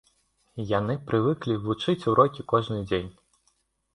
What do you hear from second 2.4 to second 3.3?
кожны дзень.